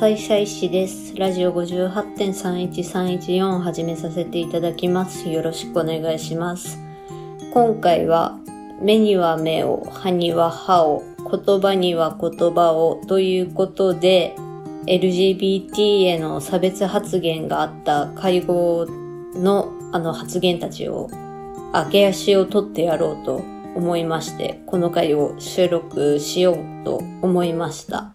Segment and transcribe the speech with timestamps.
[0.00, 1.14] 高野菜社医師です。
[1.14, 5.28] ラジオ58.31314を始めさせていただきます。
[5.28, 6.78] よろしくお願いします。
[7.52, 8.38] 今回は、
[8.80, 14.34] 目には目を、歯には歯を、言葉には言葉をということで、
[14.86, 18.86] LGBT への差別発言があった会合
[19.34, 21.10] のあの発言たちを、
[21.74, 23.42] 明け足を取ってやろうと
[23.76, 28.14] 思いまして、この回を収録しようと思いました。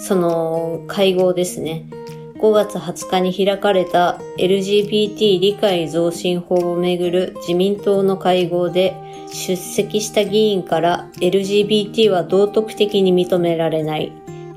[0.00, 1.88] その会合ですね。
[2.38, 8.94] 5月20日に開かれた LGBT 理解増進法をめぐる自民党の会合で
[9.32, 14.12] 出席した議員から LGBT は道徳的に認められない。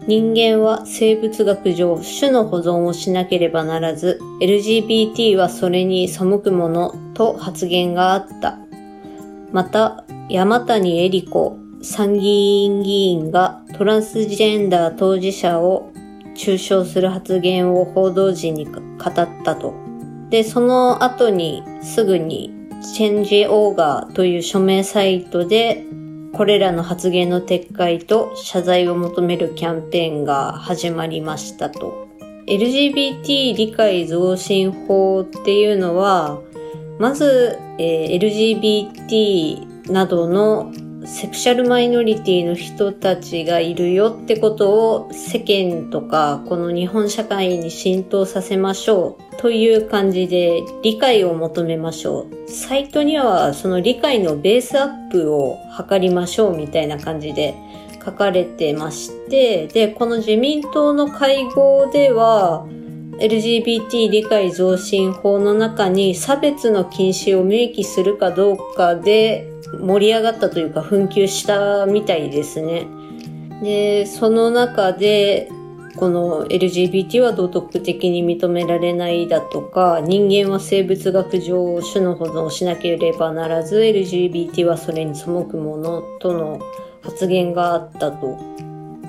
[0.07, 8.57] 人間は生物学上種の保存をしなければならず LGBT はそれに背くものと発言があった。
[9.51, 15.91] また、山谷恵理子参議院議員がトランスジェンダー当事者を
[16.35, 18.81] 中傷する発言を報道陣に語っ
[19.43, 19.73] たと。
[20.29, 22.53] で、その後にすぐに
[22.95, 25.85] チェンジオーガーという署名サイトで
[26.33, 32.07] これらの発言の撤回と謝罪を求めるキャンペーンが始まりましたと。
[32.47, 36.39] LGBT 理解増進法っていうのは、
[36.99, 40.71] まず、えー LGBT などの
[41.09, 52.49] セクシャルマイノリティの人たちがいるよってことを世間とかこの日本社会に浸透させましょうという感じで理解を求めましょう。
[52.49, 57.55] サイトにはその理解のベースアップを図りましょうみたいな感じで
[58.05, 62.67] 書かれてまして、で、この自民党の会合では
[63.19, 72.87] LGBT 理解増進法の中に差別の禁止を明記するかどうかで盛り上がったというか紛糾したみたいですね。
[73.61, 75.49] で、その中で、
[75.97, 86.59] この LGBT は道徳的に認められないだとか、人間は生物学上種の保存をしなければならず、LGBT はそれに背くものとの
[87.01, 88.58] 発言があったと。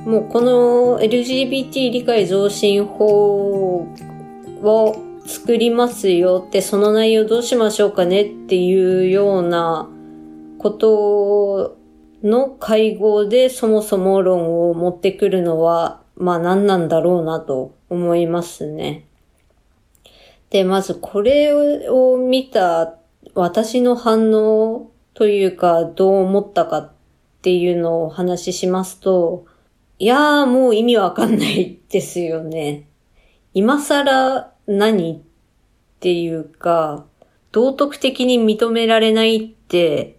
[0.04, 3.86] もうこの LGBT 理解増進法
[4.62, 4.96] を
[5.26, 9.88] 作りますよって、その内容どうしましょうかねっていうような
[10.58, 11.76] こと
[12.22, 19.04] の会合でそもそも論を持ってくるのは、まあ何なんだろうなと思いますね。
[20.48, 21.52] で、まずこれ
[21.88, 22.96] を見た
[23.34, 26.92] 私の反応というかどう思ったかっ
[27.42, 29.44] ていうのをお話ししますと、
[30.00, 32.88] いやーもう意味わかんないですよね。
[33.52, 35.20] 今更何っ
[36.00, 37.04] ていうか、
[37.52, 40.18] 道徳的に認められないって、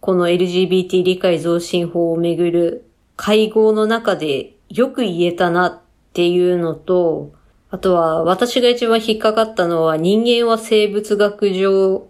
[0.00, 5.80] この LGBT 理解増進法をめぐる会合の中でよく言えたなっ
[6.12, 7.32] ていうのと、
[7.70, 12.06] あとは私が一番引っかかったのは人間は生物学上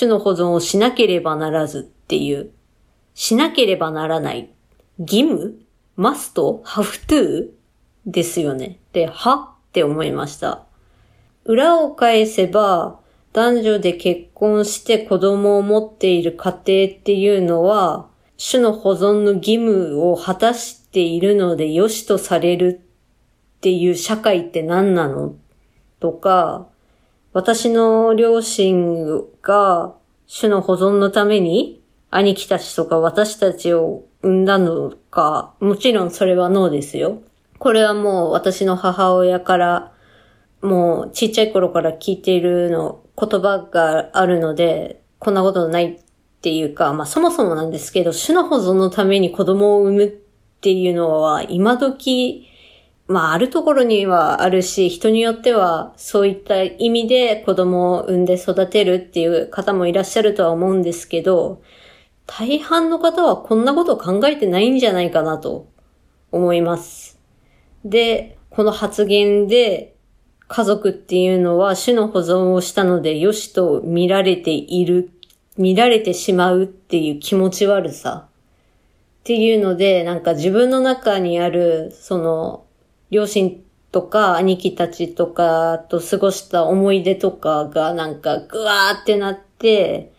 [0.00, 2.50] 種の保存をしなければならずっていう、
[3.14, 4.50] しなければならない。
[4.98, 5.67] 義務
[5.98, 7.48] マストハフトゥー
[8.06, 8.78] ですよね。
[8.92, 10.64] で、はって思いました。
[11.44, 13.00] 裏を返せば、
[13.32, 16.62] 男女で結婚して子供を持っている家庭っ
[17.00, 18.06] ていうのは、
[18.38, 22.80] 種の保存の義務を果たしているので良しとされる
[23.56, 25.34] っていう社会って何なの？
[25.98, 26.68] とか、
[27.32, 29.96] 私の両親が
[30.32, 31.82] 種の保存のために
[32.12, 37.22] 兄貴たちとか私たちを産んだのか、もちろんそれはノーですよ。
[37.58, 39.92] これはもう私の母親から
[40.62, 46.00] もうちっちゃい頃から聞いているの言葉があるので、こんなことないっ
[46.40, 50.08] ていうか、まあそもそもなんですけど、種の保存のために子供を産むっ
[50.60, 52.46] ていうのは今時、
[53.06, 61.62] まああるところにはあるし、人によってはそういった意味で子供を産んで育てるっていう方もいらっしゃるとは思うんですけど、
[62.28, 65.66] 大半の方はこんなことを考えてないんじゃないかなと
[66.30, 67.18] 思います。
[67.84, 69.96] で、この発言で
[70.46, 75.10] 家族っていうのは種の保存をしたので良しと見られている、
[75.56, 78.28] 見られてしまうっていう気持ち悪さ
[79.20, 82.66] っていうので、なんか自分の中にある、その、
[83.10, 90.12] 両親とか兄貴たちとかと過ごした思い出とかがなんかぐわーってなって、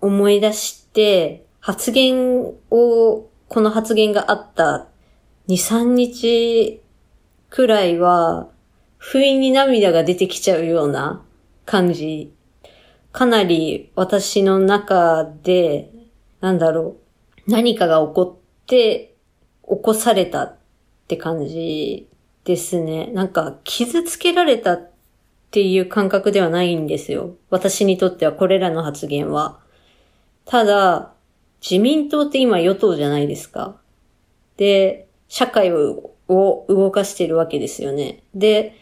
[0.00, 0.77] 思い出して、
[1.60, 2.40] 発言
[2.70, 4.88] を、この発言があった
[5.48, 6.82] 2、3日
[7.50, 8.48] くらいは、
[8.96, 11.22] 不意に涙が出てきちゃうような
[11.64, 12.32] 感じ。
[13.12, 15.90] かなり私の中で、
[16.40, 16.96] なんだろ
[17.46, 19.14] う、何かが起こって、
[19.68, 20.56] 起こされたっ
[21.08, 22.08] て感じ
[22.44, 23.08] ですね。
[23.12, 24.90] なんか、傷つけられたっ
[25.50, 27.36] ていう感覚ではないんですよ。
[27.50, 29.60] 私にとってはこれらの発言は。
[30.48, 31.12] ただ、
[31.60, 33.76] 自民党って今与党じゃないですか。
[34.56, 38.22] で、社会を動かしてるわけですよね。
[38.34, 38.74] で、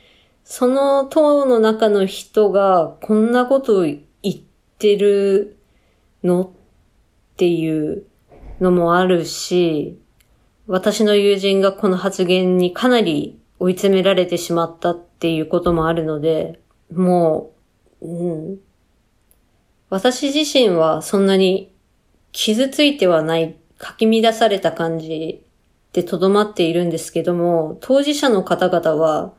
[0.45, 4.35] その党の中の人がこんなことを言っ
[4.79, 5.57] てる
[6.23, 6.51] のっ
[7.37, 8.07] ていう
[8.61, 9.99] のもあるし、
[10.69, 16.61] 私の友人がこの発言にかなり追い詰められてしまったっていうこともあるので、
[16.95, 17.51] も
[18.01, 18.66] う、うん。
[19.89, 21.73] 私自身はそんなに
[22.33, 25.45] 傷ついてはない、かき乱された感じ
[25.93, 29.33] でとどまっているんですけども、当事者の方々は、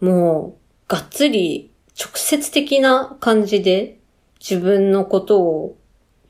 [0.00, 0.56] も
[0.88, 3.98] う、がっつり直接的な感じで
[4.40, 5.78] 自分のことを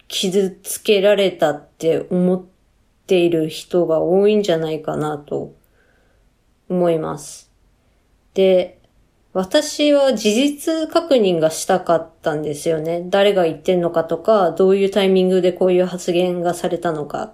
[0.09, 2.45] 傷つけられたって思っ
[3.07, 5.55] ている人が多いんじゃないかなと
[6.69, 7.51] 思います。
[8.35, 8.82] で、
[9.35, 13.03] 私は事実確認がしたかったんですよね。
[13.07, 17.33] 誰が言ってんのかとか、どういうタイミングでこういう発言がされたのか。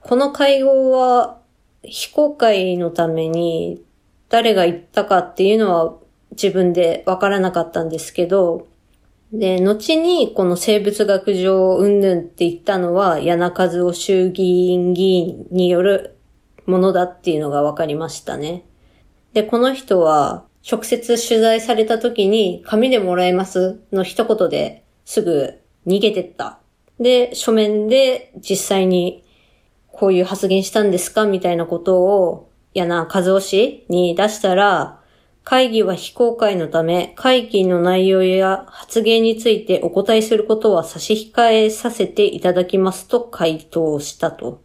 [0.00, 1.38] この会合は
[1.82, 3.82] 非公開のために
[4.28, 5.94] 誰が言ったかっていうのは
[6.32, 8.66] 自分でわからなかったんですけど、
[9.32, 16.16] で、後にこの生物学上云々って言ったのは柳和夫衆議院議員による
[16.66, 18.64] ものだっていうのがわかりましたね。
[19.34, 23.80] で、この人は直接取材された時に紙でもらえます？
[23.90, 26.58] の一言ですぐ逃げてった。
[27.00, 29.24] で、書面で実際に
[29.90, 31.24] こういう発言したんですか？
[31.24, 35.00] みたいなことを柳和夫氏に出したら、
[35.42, 44.62] 会議は非公開のため、会議の内容や発言についてお答えすることは差し控えさせていただきますと回答したと。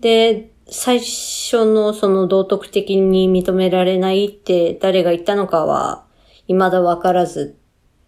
[0.00, 6.04] で、最初のその道徳的に認められないって誰が言ったのかは
[6.46, 7.56] 未だわからず、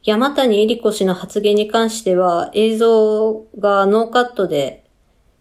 [0.03, 4.85] 山谷恵里子氏の発言に関しては映像がノーカットで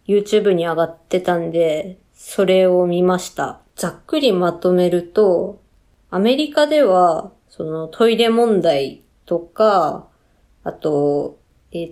[0.07, 3.61] YouTube に上がってたんで、それを見ました。
[3.75, 5.61] ざっくりまとめると、
[6.09, 10.07] アメリカでは、そのトイレ問題とか、
[10.63, 11.39] あと、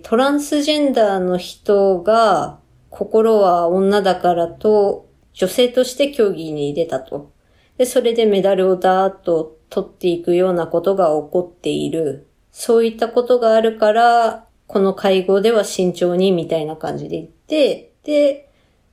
[0.02, 7.32] トランスジェンダーの人が心は女だからと女性として競技に出たと。
[7.76, 12.28] で、それでメダルをダーッと取っていくようなことが起こっている。
[12.50, 18.48] そういったことがあるから、この会合では慎重にみたいな感じで言って、で、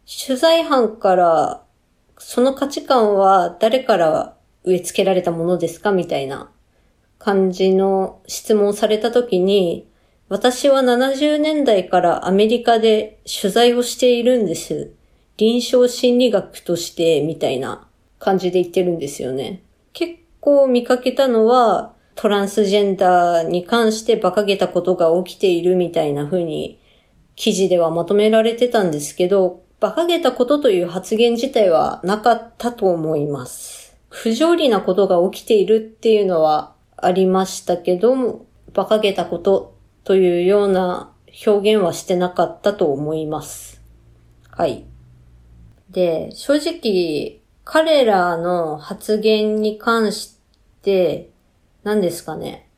[0.05, 1.63] 取材班から、
[2.17, 6.51] その価値観は誰から植え付けられたものですかみたいな
[7.19, 9.87] 感じの質問されたときに、
[10.27, 14.91] 私は70年代からアメリカで取材をしているんです。
[15.41, 17.87] 臨床心理学としてみたいな
[18.19, 19.63] 感じで言ってるんですよね。
[19.91, 26.79] 結構見かけたのはトランスジェンダーに関して馬鹿げたことが起きているみたいな風に
[27.35, 33.97] 記事ではまとめられてたんですけど、馬鹿げたことという発言自体はなかったと思います。
[34.09, 41.11] 不条理なことが起きているっていうのはありましたけども、馬鹿げたことというような
[41.47, 43.81] 表現はしてなかったと思います。
[44.51, 44.85] はい。
[45.91, 50.37] で、正直、彼らの発言に関し
[50.81, 51.29] て、
[51.83, 52.69] 何ですかね。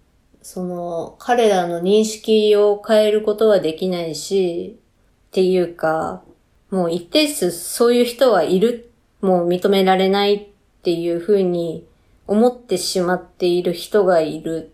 [0.42, 4.80] その、彼らの認識を変えることはできないし、
[5.28, 6.24] っていうか、
[6.72, 8.92] もう一定数そういう人はいる、
[9.22, 10.48] もう認められないっ
[10.82, 11.88] ていうふうに
[12.26, 14.74] 思ってしまっている人がいる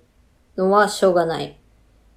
[0.55, 1.57] のはしょうがない。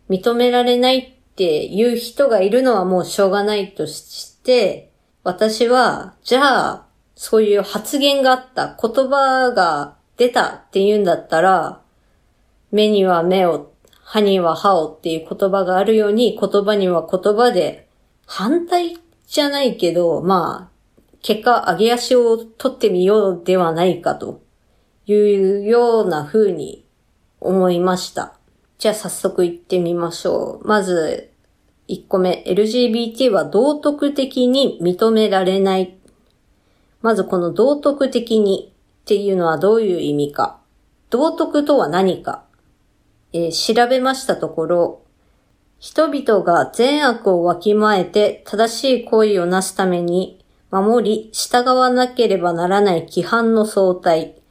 [0.08, 4.91] 認められないっていう人がいるのはもうしょうがないとして、
[5.24, 11.80] 私は、じゃあ、そういう発言があった、言葉が出たって言うんだったら、
[12.72, 17.88] 目には目を、歯には歯をっていう言葉があるように、言葉には言葉で、
[18.26, 20.72] 反対じゃないけど、まあ、
[21.22, 24.42] 結果、上げ足を取ってみようではないかと
[25.06, 26.84] いうような風に
[27.40, 28.34] 思いました。
[28.78, 30.66] じゃあ早速行ってみましょう。
[30.66, 31.31] まず、
[31.92, 35.94] 1個目、LGBT は道徳的に認められない。
[37.02, 38.72] まずこの道徳的に
[39.02, 40.58] っていうのはどういう意味か。
[41.11, 42.44] 道徳とは何か。
[43.34, 45.02] えー、調べましたところ、
[45.78, 54.41] 人々が善悪をわきまえて正しい行為をなすために守り従わなければならない規範の相対。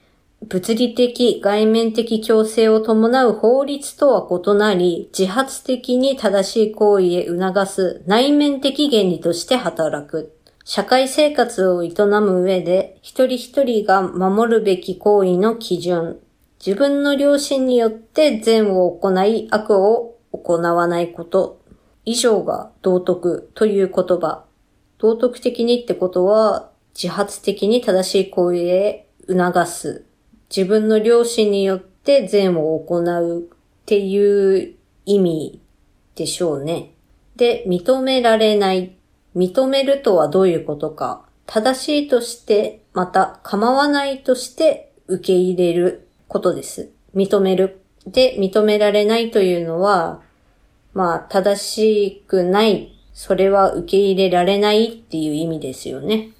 [0.44, 10.36] 物理的、外面的強制を伴う法律とは異なり、自発的に正しい行為へ促す内面的原理として働く。
[10.66, 16.20] 社会生活を営む上で一人一人が守るべき行為の基準、
[16.66, 21.62] 自分の良心によって善を行い悪を行わないこと
[22.06, 24.46] 以上が道徳という言葉。
[24.98, 30.11] 道徳的にってことは自発的に正しい行為へ促す。
[30.56, 33.56] 自分の良心によって善を行うっ
[33.86, 35.62] ていう意味
[36.16, 36.94] でしょうね。
[37.38, 38.98] で、認められない。
[39.34, 41.26] 認めるとはどういうことか。
[41.46, 46.92] 正しいとして、また構わないとして受け入れることです。
[47.16, 47.82] 認める。
[48.06, 50.22] で、認められないというのは、
[50.94, 52.98] まあ、正しくない。
[53.14, 56.32] それは受け入れられないっていう意味ですよね。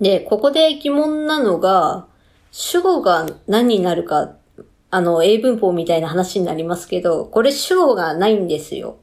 [0.00, 2.06] で、ここで疑問なのが、
[2.50, 4.36] 主語が何になるか、
[4.90, 8.98] あの、英文法みたいな話になりますけど、これ主語がないんですよ。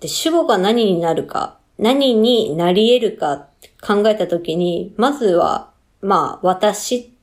[0.00, 3.48] で、主語が何になるか、何になり得るか
[3.80, 7.14] 考えたときに、まずは、まあ、私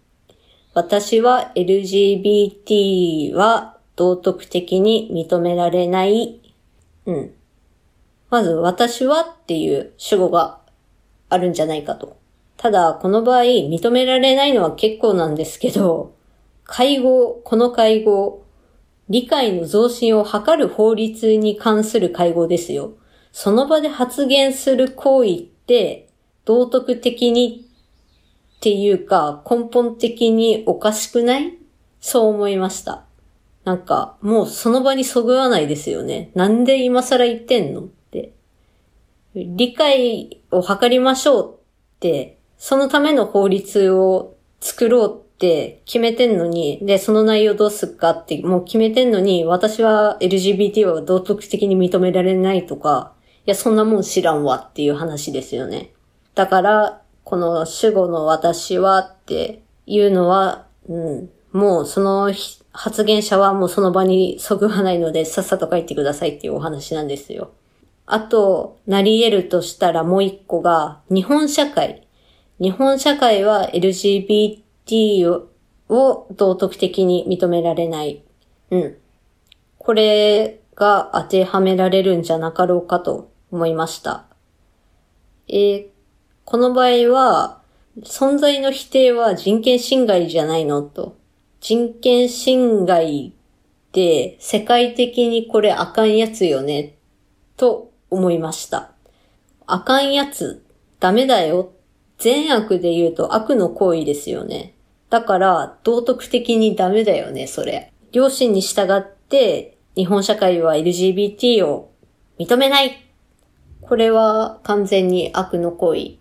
[0.76, 6.42] 私は LGBT は道徳的に認められない。
[7.06, 7.34] うん。
[8.30, 10.60] まず、私はっていう主語が
[11.30, 12.18] あるんじゃないかと。
[12.58, 16.16] ただ、この場合、認められないのは結構なんですけど、
[16.64, 18.44] 会合、この会合、
[19.08, 22.94] 理解の増進を図る法律に関する会合ですよ。
[23.32, 26.10] その場で発言する行為って、
[26.46, 27.68] 道徳的に
[28.58, 31.58] っていうか、根本的におかしくない？
[32.00, 33.04] そう思いました。
[33.64, 36.32] なんか、もうその場にそぐわないですよね。
[36.34, 37.82] なんで今更言ってんの？
[37.82, 38.34] って。
[39.36, 41.58] 理解を図りましょうっ
[42.00, 53.14] て、そのための法律を作ろうって決めてんのに、で、その内容どうすっかってもう決めてんのに、私は LGBT は道徳的に認められないとか、
[53.46, 55.92] いや、そんなもん知らんわっていう話ですよね。
[56.34, 62.34] だから、この主語の私はっていうのは、うん、もうその
[62.72, 67.52] 発言者はもうその場にそぐわないのでさっさと帰ってくださいっていうお話なんですよ。
[68.06, 72.05] あと、なり得るとしたらもう一個が、日本社会。
[72.60, 75.44] 日本社会は LGBT
[75.90, 78.24] を道徳的に認められない。
[78.72, 78.98] うん。
[79.78, 84.26] これが当てはめられるんじゃなかろうかと思いました。
[85.48, 85.88] えー、
[86.44, 87.62] この場合は、
[88.02, 91.18] 存在の否定は人権侵害じゃないのと。
[91.62, 96.96] 人権侵害って世界的にこれあかんやつよね、
[97.58, 98.92] と思いました。
[99.66, 100.66] あかんやつ、
[101.00, 101.75] ダメだよ。
[102.18, 104.74] 善悪で言うと悪の行為ですよね。
[105.10, 107.94] だから、道徳的にダメだよね、それ。
[108.12, 111.92] 良心に従って、日本社会は LGBT を
[112.40, 113.06] 認めない。
[113.82, 116.18] これは完全に悪の行為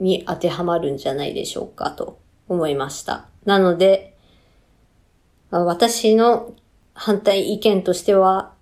[0.00, 2.18] に当てはまるんじゃないでしょうかと
[2.48, 3.28] 思いました。
[3.44, 4.16] なので、
[5.50, 6.52] 私の
[6.92, 8.52] 反対意見としては、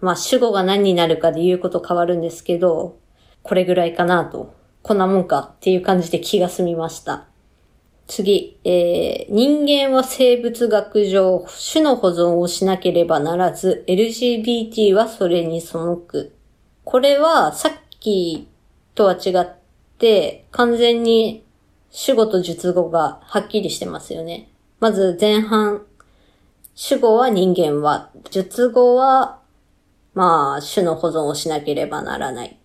[0.00, 2.98] まあ主語が何になるかで言うこと変わるんですけど、
[3.42, 7.26] これぐらいかなと、こんなもんかっていう感じで気が済みました。
[8.08, 16.34] 次、えー、人間は生物学上、種の保存をしなければならず、LGBT はそれに背く。
[16.84, 18.48] これはさっき
[18.94, 19.56] とは違っ
[19.98, 21.44] て、完全に
[21.90, 24.48] 主語と述語がはっきりしてますよね。
[24.80, 25.82] まず前半、
[26.74, 29.38] 主語は人間は、述語は、
[30.14, 32.58] まあ、種の保存をしなければならない。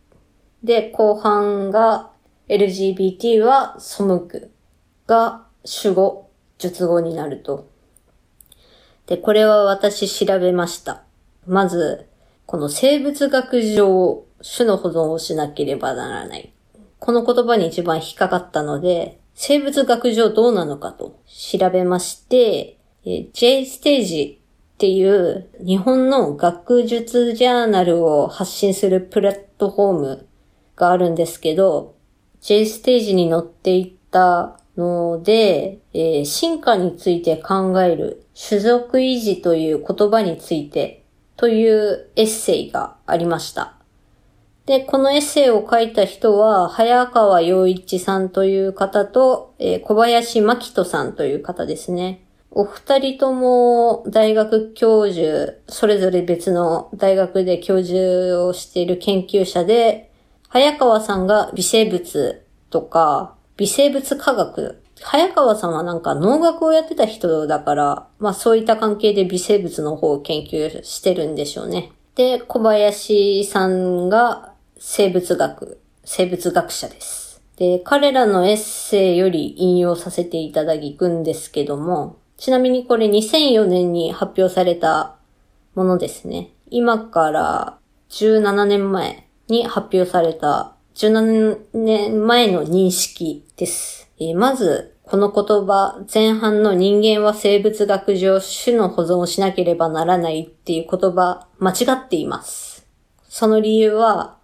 [0.63, 2.11] で、後半が
[2.49, 4.51] LGBT は背く
[5.05, 7.67] が主語、述語になると。
[9.05, 11.03] で、これは私調べました。
[11.45, 12.07] まず、
[12.45, 16.51] この生物学上、種の保存をしなければならない。
[16.99, 24.41] この言葉に一番引っかかったので、生物学上どうなのかと調べまして、J ステージ
[24.75, 30.26] っていう日本の学術ジャーナルを発信するプラットフォーム
[30.77, 31.95] があるんですけど、
[32.39, 41.03] J ステージに載っていったので、えー、進化について考える種族維持という言葉について
[41.35, 43.73] というエッセイがありました。
[44.67, 52.25] で、このエッセイを書いた人は、早川洋一さんという方と、えー、小林真人さんという方ですね。
[52.51, 60.06] お二人とも大学教授、それぞれ別の大学で教授をしている研究者で、
[60.57, 64.81] 早川さんが微生物とか、微生物科学。
[64.99, 71.91] 早川さんはなんか農学をやってた人だから、まあそういった関係で微生物の方を研究してるんでしょうね。
[72.15, 77.39] で、小林さんが生物学、生物学者です。
[77.57, 85.17] で、彼らのエッセイより引用させていただくんですけども、ちなみにこれ2004年に発表された
[85.75, 86.49] ものですね。
[86.71, 87.77] 今から
[88.09, 94.09] 17年前に発表された17年前の認識です。
[94.19, 102.85] えー、まず、この言葉、前半の人間は生物学上種の保存をしなければならないっていう言葉、間違っています。
[103.29, 104.37] その理由は、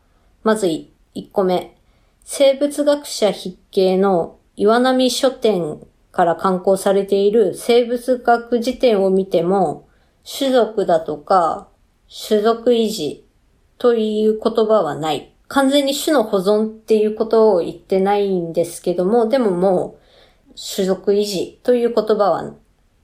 [0.44, 1.76] まず1個目、
[2.24, 5.80] 生物学者筆形の岩波書店
[6.12, 9.88] から刊行されている生物学辞典を見ても、
[10.24, 11.68] 種族だとか、
[12.28, 13.23] 種族維持
[13.84, 15.34] という言葉はない。
[15.50, 19.98] 完全に種の保存っていうことを言ってないんですけども、でもも
[20.48, 22.54] う、種族維持という言葉は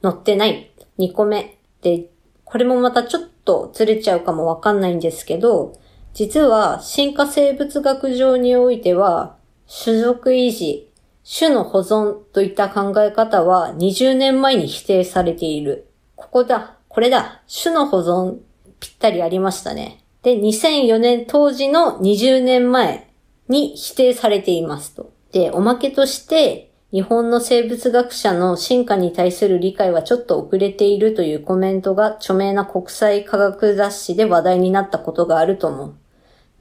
[0.01, 0.71] 載ってない。
[0.97, 1.57] 2個目。
[1.81, 2.05] で、
[2.45, 5.77] これもまたちょっとずれちゃうかもわかんないんですけど、
[6.13, 9.35] 実は進化生物学上においては、
[9.83, 10.93] 種族維持、
[11.29, 15.89] 種の保存といった考え方は20年前に否定されている。
[16.15, 18.37] ここだ、これだ、種の保存
[18.79, 20.05] ぴったりありましたね。
[20.23, 23.09] で、2004年当時の20年前
[23.47, 25.13] に否定されていますと。
[25.31, 35.93] で、おまけとして、日本の生物学者の進化に対する理解はちょっと遅れているというコメントが著名な国際科学雑誌で話題になったことがあるとも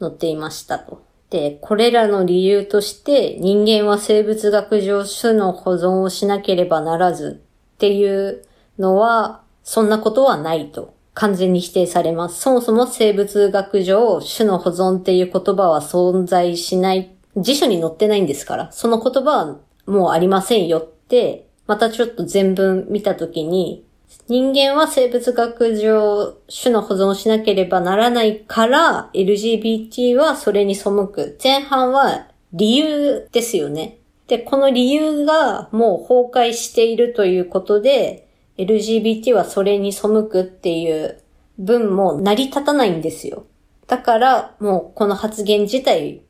[0.01, 1.03] 載っていましたと。
[1.31, 7.43] で、これらの理由として人間は生物学上種の保存をしなければならず
[7.75, 8.45] っていう
[8.79, 12.41] のはそんなことはないと完全に否定されます。
[12.41, 19.57] そもそも生物学上種の保存っていう言葉は存在しない辞書に載ってないんですから、その言葉は
[19.87, 23.85] もうありませんよって、またちょっと全文見たときに、
[24.29, 31.37] 人間は生物学上種の保存をしなければならないから LGBT はそれに背く。
[31.43, 33.99] 前半は理由ですよね。
[34.29, 38.28] で、この理由がもう崩壊しているということで
[38.59, 41.23] LGBT はそれに背くっていう
[41.59, 43.47] 文も成り立たないんですよ。
[43.87, 46.23] だからもうこの発言自体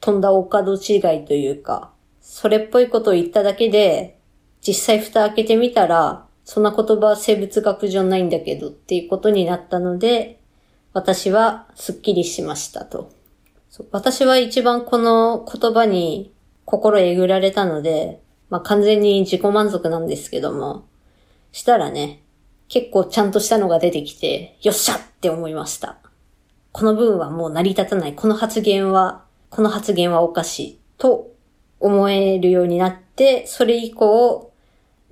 [0.00, 4.18] 飛んだお門違いというか、それっぽいことを言っただけで、
[4.60, 10.40] 実際蓋開けてみたら、そんな言葉は生物学上ないんだけどっていうことになったので、
[10.92, 13.10] 私はスッキリしましたと。
[13.90, 16.32] 私は一番この言葉に
[16.66, 20.84] 心えぐられたので、まあ完全に自己満足なんですけども、
[21.54, 22.20] したらね、
[22.68, 25.98] 結構ちゃんとしたのが出てきて、よっしゃって思いました。
[26.72, 28.14] この文はもう成り立たない。
[28.14, 30.80] この発言は、この発言はおかしい。
[30.98, 31.30] と
[31.78, 34.52] 思えるようになって、それ以降、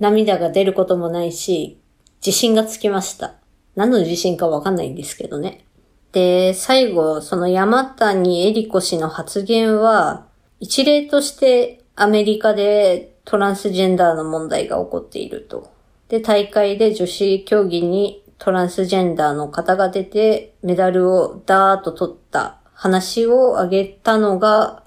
[0.01, 1.79] 涙が出ることもないし、
[2.27, 3.35] 自信がつきました。
[3.77, 5.65] 何の自信かわかんないんですけどね。
[6.11, 10.27] で、最後、その山谷恵里子氏の発言は、
[10.59, 15.71] 一例としてアメリカでトランスジェンダーの問題が起こっていると。
[16.09, 24.83] で、大会で女子競技にトランスジェンダーの方が出てメダルをダーッと取った話を挙げたのが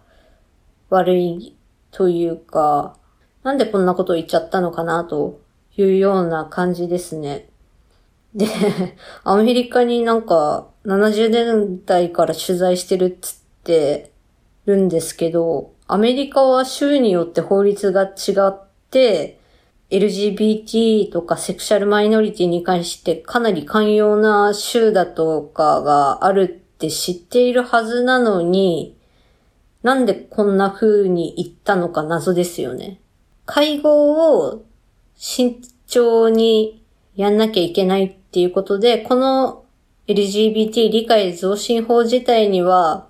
[0.90, 1.56] 悪い
[1.92, 2.98] というか、
[3.44, 5.40] なんでこんなことを言っちゃったのかなと
[5.78, 7.48] いうような感じですね。
[8.34, 8.48] で、
[9.24, 14.12] アメリカになんか70年代から取材してるっつって
[14.66, 19.40] るんですけど、アメリカは州によって法律が違って、
[19.98, 28.98] LGBT とかセクシャルマイノリティに関してかなり寛容な州だとかがあるって知っているはずなのに、
[29.84, 33.00] なんでこんな風に言ったのか謎ですよね。
[33.46, 34.66] 会合を
[35.16, 36.84] 慎重に
[37.16, 39.64] やんなきゃいけないっていうことで、この
[40.08, 43.08] LGBT 理解増進法自体には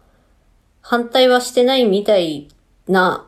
[0.81, 2.47] 反対はしてないみたい
[2.87, 3.27] な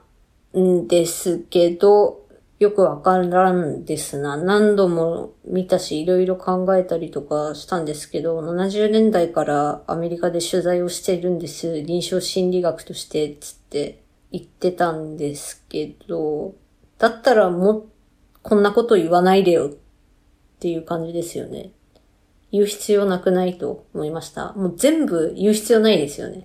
[0.56, 2.27] んですけど、
[2.60, 4.36] よくわからんですな。
[4.36, 11.84] 何度も見たし、いろいろ考えたりとかしたんですけど、70年代からアメリカで取材をしているんです。
[11.84, 16.56] 臨床心理学として、つって言ってたんですけど、
[16.98, 17.86] だったらもう、
[18.42, 19.72] こんなこと言わないでよっ
[20.60, 21.74] ていう感じですよね。
[22.52, 24.54] 言う必要なくないと思いました。
[24.54, 26.40] もう全部言う必要ないですよね。
[26.40, 26.44] っ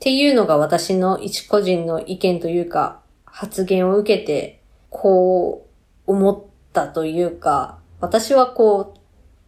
[0.00, 4.63] ていうのが私の一個人の意見というか、発言を受けて
[5.04, 5.68] こ
[6.06, 9.00] う、思ったというか、私はこう、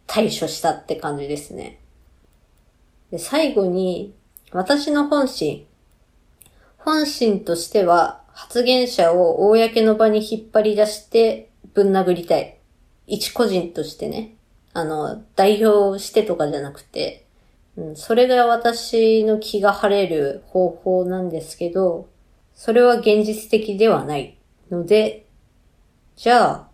[0.05, 1.79] 対処したって感じですね。
[3.09, 4.13] で最後に、
[4.51, 5.65] 私の本心。
[6.77, 12.59] 本心としては、発言者を公の場に引っ張り出してぶん殴りたい。
[13.07, 14.35] 一個人としてね。
[14.73, 17.25] あの、代表してとかじゃなくて、
[17.77, 22.07] うん、それが私の気が晴れる方法なんですけど、
[22.53, 24.37] それは現実的ではない
[24.69, 25.26] ので、
[26.17, 26.67] じゃあ、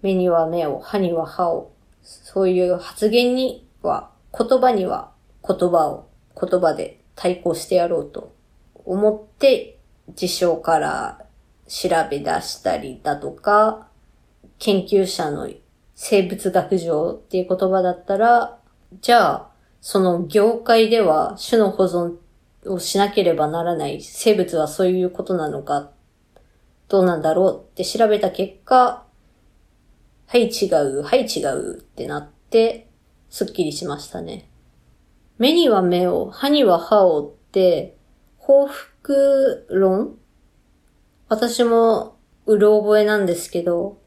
[0.00, 5.10] 目には目を、歯には歯を、そういう発言には、言葉には
[5.44, 6.08] 言葉を、
[6.40, 8.32] 言葉で対抗してやろうと
[8.84, 9.80] 思って、
[10.14, 11.26] 辞書から
[11.66, 13.88] 調べ出したりだとか、
[14.60, 15.50] 研究者の
[15.96, 18.56] 生物学上っていう言葉だったら、
[19.00, 19.48] じゃあ、
[19.80, 22.18] その業界では種の保存
[22.66, 25.90] をしなければならない生物はそういうことなのか、
[26.88, 29.04] どうなんだろうって調べた結果、
[30.26, 32.88] はい違う、はい違うってなって、
[33.30, 34.48] すっきりしましたね。
[35.38, 37.96] 目には目を、歯には歯をって、
[38.38, 40.16] 報復論？
[41.28, 42.16] 私も
[42.46, 43.98] うる覚えなんですけど、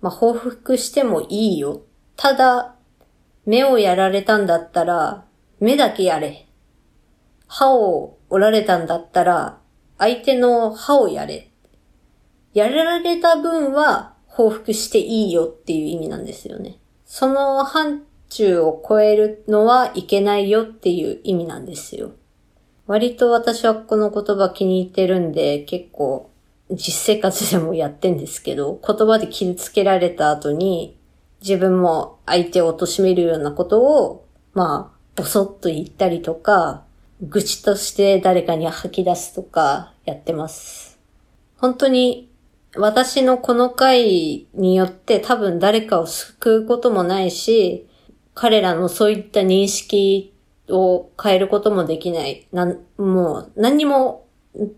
[0.00, 1.82] まあ、報復してもいいよ。
[2.16, 2.74] ただ、
[3.46, 5.24] 目をやられたんだったら、
[5.60, 6.48] 目だけやれ。
[7.46, 9.60] 歯を折られたんだったら、
[9.98, 11.50] 相手の歯をやれ。
[12.54, 16.78] やられた分は報復していいよっていう意味なんですよね。
[17.04, 22.12] その範疇を超えるのはいけないよっていう意味なんですよ。
[22.86, 26.30] 割と私はこの言葉気に入ってるんで、結構
[26.70, 30.98] 実生活でもやってんですけど、言葉で傷つけられた後に、
[31.40, 36.84] 自分も相手を貶めるようなことを、まあ、ぼそっと言ったりとか、
[37.20, 40.98] 愚痴として誰かに吐き出すとかやってます。
[41.56, 42.30] 本当に
[42.76, 47.88] 私のこの回によって多分誰かを救うこともないし、
[48.34, 50.34] 彼らのそういった認識
[50.68, 52.48] を変えることもできない。
[52.52, 54.26] なんもう何にも、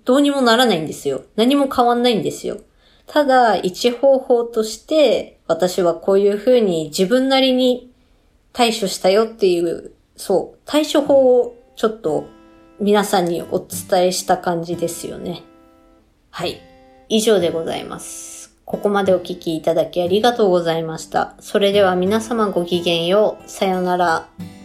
[0.04, 1.22] どうにもならないんですよ。
[1.36, 2.58] 何も変わんないんですよ。
[3.06, 7.90] ただ、一方法として、私はこういうふうに自分なりに
[8.52, 12.26] 対処したよっていう、そう、対処法をちょっと
[12.80, 15.42] 皆さんにお伝えした感じですよね。
[16.30, 16.75] はい。
[17.08, 18.54] 以上でございます。
[18.64, 21.34] ここまでお聴きいただきありがとうございました。
[21.40, 23.48] それでは皆様ごきげんよう。
[23.48, 24.55] さようなら。